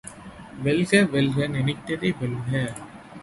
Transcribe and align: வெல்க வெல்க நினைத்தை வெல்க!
வெல்க 0.63 1.01
வெல்க 1.11 1.47
நினைத்தை 1.47 2.09
வெல்க! 2.21 2.49